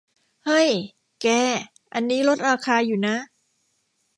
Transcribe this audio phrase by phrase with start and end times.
[0.45, 0.69] เฮ้ย
[1.21, 1.27] แก
[1.93, 3.15] อันนี้ลดราคาอยู่นะ